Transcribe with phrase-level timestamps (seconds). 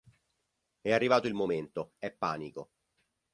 [0.81, 2.71] È arrivato il momento, è panico.